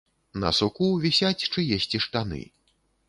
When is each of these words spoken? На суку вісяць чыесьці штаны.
На 0.43 0.49
суку 0.59 0.87
вісяць 1.03 1.47
чыесьці 1.51 2.03
штаны. 2.07 2.43